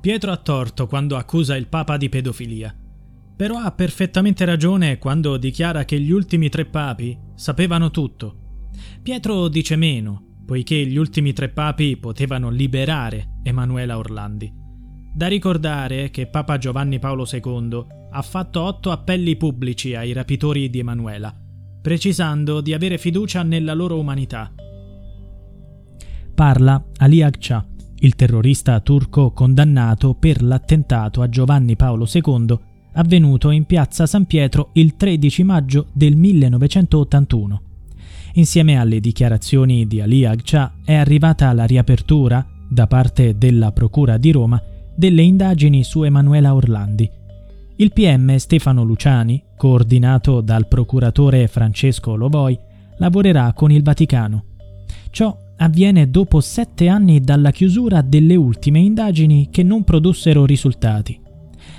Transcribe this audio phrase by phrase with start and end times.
[0.00, 2.74] Pietro ha torto quando accusa il Papa di pedofilia,
[3.36, 8.68] però ha perfettamente ragione quando dichiara che gli ultimi tre papi sapevano tutto.
[9.02, 14.50] Pietro dice meno, poiché gli ultimi tre papi potevano liberare Emanuela Orlandi.
[15.14, 20.78] Da ricordare che Papa Giovanni Paolo II ha fatto otto appelli pubblici ai rapitori di
[20.78, 21.34] Emanuela,
[21.82, 24.52] precisando di avere fiducia nella loro umanità.
[26.34, 27.66] Parla Ali Agca,
[28.00, 32.58] il terrorista turco condannato per l'attentato a Giovanni Paolo II
[32.92, 37.62] avvenuto in piazza San Pietro il 13 maggio del 1981.
[38.34, 44.30] Insieme alle dichiarazioni di Ali Agca è arrivata la riapertura, da parte della Procura di
[44.30, 44.60] Roma,
[44.94, 47.10] delle indagini su Emanuela Orlandi.
[47.76, 52.58] Il PM Stefano Luciani, coordinato dal procuratore Francesco Lovoi,
[52.98, 54.44] lavorerà con il Vaticano.
[55.10, 61.18] Ciò avviene dopo sette anni dalla chiusura delle ultime indagini che non produssero risultati.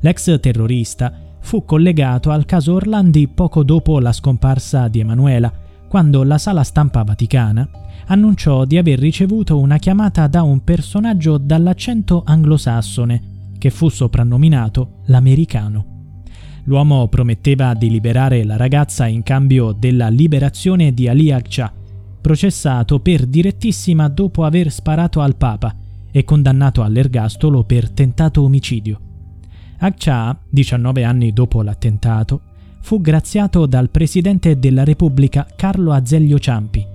[0.00, 5.52] L'ex terrorista fu collegato al caso Orlandi poco dopo la scomparsa di Emanuela,
[5.88, 7.68] quando la sala stampa vaticana
[8.06, 13.22] annunciò di aver ricevuto una chiamata da un personaggio dall'accento anglosassone,
[13.58, 15.92] che fu soprannominato l'americano.
[16.64, 21.72] L'uomo prometteva di liberare la ragazza in cambio della liberazione di Ali Akcha,
[22.24, 25.76] processato per direttissima dopo aver sparato al Papa
[26.10, 28.98] e condannato all'ergastolo per tentato omicidio.
[29.80, 32.40] Akcha, 19 anni dopo l'attentato,
[32.80, 36.86] fu graziato dal presidente della Repubblica Carlo Azeglio Ciampi.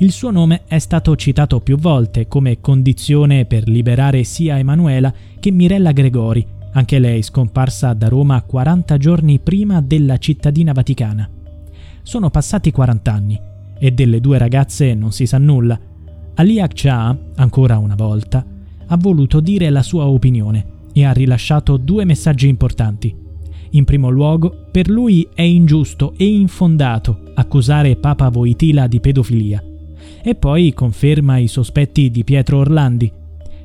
[0.00, 5.10] Il suo nome è stato citato più volte come condizione per liberare sia Emanuela
[5.40, 11.26] che Mirella Gregori, anche lei scomparsa da Roma 40 giorni prima della cittadina vaticana.
[12.02, 13.45] Sono passati 40 anni
[13.78, 15.78] e delle due ragazze non si sa nulla.
[16.34, 18.44] Ali Akcha, ancora una volta,
[18.86, 23.14] ha voluto dire la sua opinione e ha rilasciato due messaggi importanti.
[23.70, 29.62] In primo luogo, per lui è ingiusto e infondato accusare Papa Voitila di pedofilia.
[30.22, 33.12] E poi conferma i sospetti di Pietro Orlandi,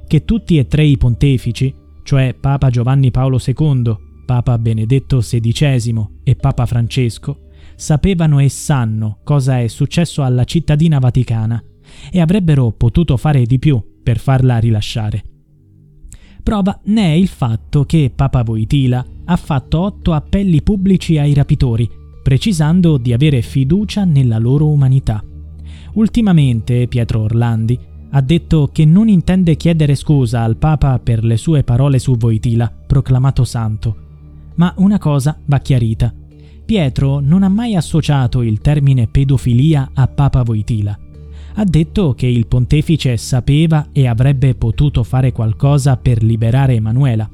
[0.07, 1.73] che tutti e tre i pontefici,
[2.03, 3.95] cioè Papa Giovanni Paolo II,
[4.25, 11.63] Papa Benedetto XVI e Papa Francesco, sapevano e sanno cosa è successo alla cittadina vaticana
[12.11, 15.23] e avrebbero potuto fare di più per farla rilasciare.
[16.43, 21.89] Prova ne è il fatto che Papa Voitila ha fatto otto appelli pubblici ai rapitori,
[22.23, 25.23] precisando di avere fiducia nella loro umanità.
[25.93, 27.77] Ultimamente Pietro Orlandi
[28.13, 32.71] ha detto che non intende chiedere scusa al Papa per le sue parole su Voitila,
[32.87, 33.95] proclamato santo.
[34.55, 36.13] Ma una cosa va chiarita.
[36.65, 40.97] Pietro non ha mai associato il termine pedofilia a Papa Voitila.
[41.55, 47.29] Ha detto che il pontefice sapeva e avrebbe potuto fare qualcosa per liberare Emanuela.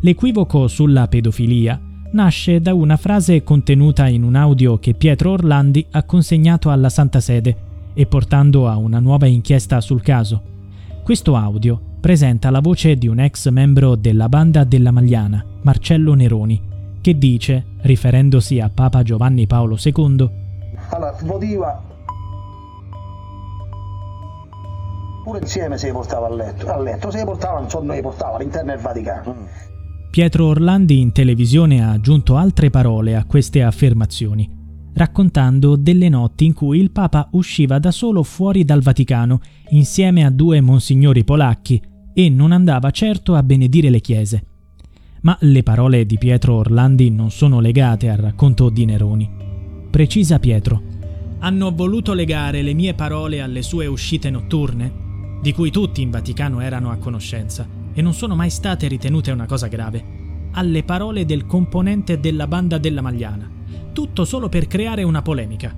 [0.00, 1.80] L'equivoco sulla pedofilia
[2.12, 7.20] nasce da una frase contenuta in un audio che Pietro Orlandi ha consegnato alla Santa
[7.20, 7.56] Sede
[7.94, 10.42] e portando a una nuova inchiesta sul caso.
[11.02, 16.60] Questo audio presenta la voce di un ex membro della banda della Magliana, Marcello Neroni,
[17.08, 20.28] che dice, riferendosi a Papa Giovanni Paolo II,
[20.90, 21.82] allora, votiva
[25.24, 28.72] pure insieme si portava a letto, a letto si portava, non so, noi portava all'interno
[28.72, 29.34] del Vaticano.
[29.34, 29.44] Mm.
[30.10, 34.46] Pietro Orlandi in televisione ha aggiunto altre parole a queste affermazioni,
[34.92, 40.30] raccontando delle notti in cui il Papa usciva da solo fuori dal Vaticano insieme a
[40.30, 41.82] due monsignori polacchi
[42.12, 44.47] e non andava certo a benedire le chiese.
[45.28, 49.28] Ma le parole di Pietro Orlandi non sono legate al racconto di Neroni.
[49.90, 50.80] Precisa Pietro.
[51.40, 54.90] Hanno voluto legare le mie parole alle sue uscite notturne,
[55.42, 59.44] di cui tutti in Vaticano erano a conoscenza e non sono mai state ritenute una
[59.44, 60.02] cosa grave,
[60.52, 63.50] alle parole del componente della banda della Magliana,
[63.92, 65.76] tutto solo per creare una polemica.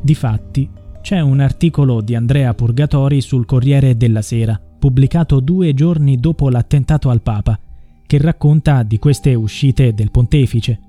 [0.00, 0.68] Difatti,
[1.02, 7.10] c'è un articolo di Andrea Purgatori sul Corriere della Sera, pubblicato due giorni dopo l'attentato
[7.10, 7.60] al Papa,
[8.08, 10.80] che racconta di queste uscite del pontefice.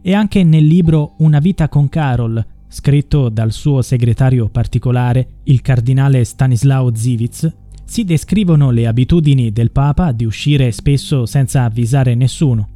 [0.00, 6.24] E anche nel libro Una vita con Carol, scritto dal suo segretario particolare, il cardinale
[6.24, 7.54] Stanislao Zivitz,
[7.84, 12.66] si descrivono le abitudini del Papa di uscire spesso senza avvisare nessuno.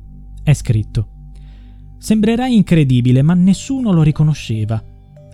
[0.42, 1.08] È scritto.
[1.96, 4.80] Sembrerà incredibile, ma nessuno lo riconosceva,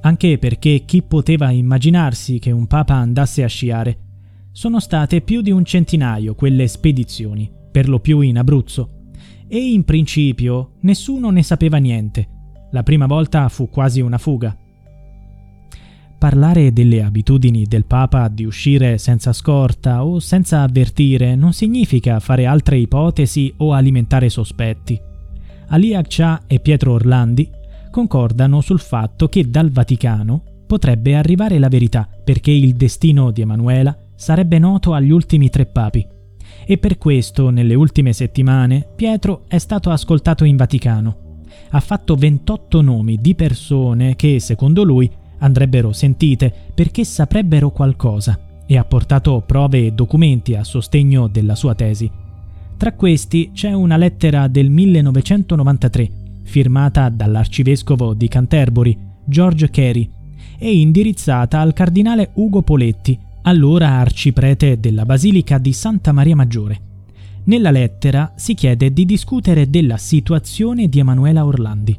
[0.03, 3.99] anche perché chi poteva immaginarsi che un Papa andasse a sciare?
[4.53, 9.01] Sono state più di un centinaio quelle spedizioni per lo più in Abruzzo.
[9.49, 12.29] E in principio nessuno ne sapeva niente.
[12.71, 14.57] La prima volta fu quasi una fuga.
[16.19, 22.47] Parlare delle abitudini del Papa di uscire senza scorta o senza avvertire non significa fare
[22.47, 25.01] altre ipotesi o alimentare sospetti.
[25.67, 27.51] Ali Akça e Pietro Orlandi
[27.91, 33.95] concordano sul fatto che dal Vaticano potrebbe arrivare la verità perché il destino di Emanuela
[34.15, 36.07] sarebbe noto agli ultimi tre papi.
[36.73, 41.43] E per questo, nelle ultime settimane, Pietro è stato ascoltato in Vaticano.
[41.69, 45.11] Ha fatto 28 nomi di persone che, secondo lui,
[45.41, 51.75] andrebbero sentite perché saprebbero qualcosa e ha portato prove e documenti a sostegno della sua
[51.75, 52.11] tesi.
[52.79, 56.11] Tra questi c'è una lettera del 1993
[56.45, 60.11] firmata dall'arcivescovo di Canterbury, George Carey,
[60.57, 66.91] e indirizzata al cardinale Ugo Poletti, allora arciprete della Basilica di Santa Maria Maggiore.
[67.45, 71.99] Nella lettera si chiede di discutere della situazione di Emanuela Orlandi.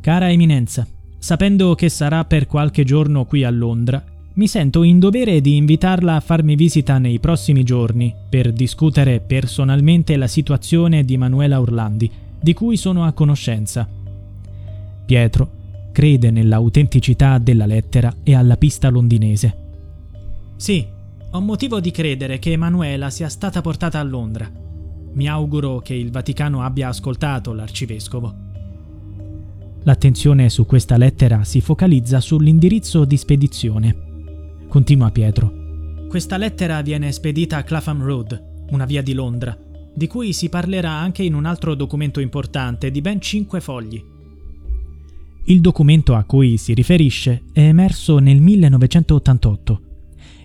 [0.00, 0.86] Cara Eminenza,
[1.18, 4.04] sapendo che sarà per qualche giorno qui a Londra,
[4.34, 10.16] mi sento in dovere di invitarla a farmi visita nei prossimi giorni per discutere personalmente
[10.16, 12.10] la situazione di Emanuela Orlandi,
[12.40, 13.88] di cui sono a conoscenza.
[15.04, 15.50] Pietro
[15.92, 19.61] crede nell'autenticità della lettera e alla pista londinese.
[20.62, 20.86] Sì,
[21.32, 24.48] ho motivo di credere che Emanuela sia stata portata a Londra.
[25.14, 28.32] Mi auguro che il Vaticano abbia ascoltato l'arcivescovo.
[29.82, 33.96] L'attenzione su questa lettera si focalizza sull'indirizzo di spedizione.
[34.68, 35.52] Continua Pietro.
[36.08, 39.58] Questa lettera viene spedita a Clapham Road, una via di Londra,
[39.92, 44.00] di cui si parlerà anche in un altro documento importante di ben cinque fogli.
[45.46, 49.90] Il documento a cui si riferisce è emerso nel 1988.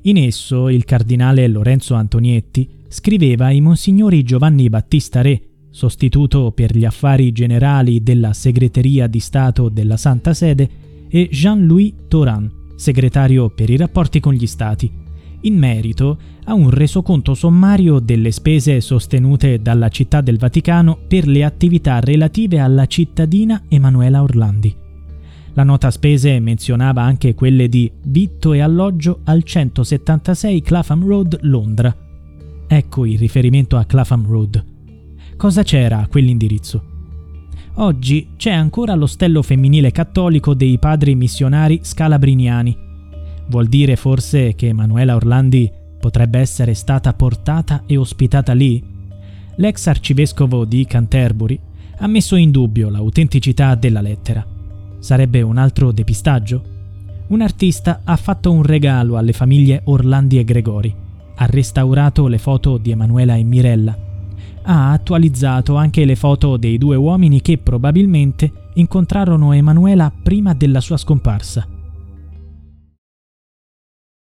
[0.07, 6.86] In esso il cardinale Lorenzo Antonietti scriveva ai monsignori Giovanni Battista Re, sostituto per gli
[6.86, 10.69] affari generali della Segreteria di Stato della Santa Sede,
[11.09, 14.89] e Jean-Louis Toran, segretario per i rapporti con gli Stati,
[15.42, 21.44] in merito a un resoconto sommario delle spese sostenute dalla Città del Vaticano per le
[21.44, 24.87] attività relative alla cittadina Emanuela Orlandi.
[25.57, 31.95] La nota spese menzionava anche quelle di vitto e alloggio al 176 Clapham Road, Londra.
[32.68, 34.63] Ecco il riferimento a Clapham Road.
[35.36, 36.83] Cosa c'era a quell'indirizzo?
[37.77, 42.77] Oggi c'è ancora l'ostello femminile cattolico dei padri missionari scalabriniani.
[43.48, 48.83] Vuol dire forse che Emanuela Orlandi potrebbe essere stata portata e ospitata lì?
[49.56, 51.60] L'ex arcivescovo di Canterbury
[51.98, 54.56] ha messo in dubbio l'autenticità della lettera.
[54.99, 56.63] Sarebbe un altro depistaggio?
[57.27, 60.95] Un artista ha fatto un regalo alle famiglie Orlandi e Gregori.
[61.35, 63.97] Ha restaurato le foto di Emanuela e Mirella.
[64.63, 70.97] Ha attualizzato anche le foto dei due uomini che probabilmente incontrarono Emanuela prima della sua
[70.97, 71.76] scomparsa.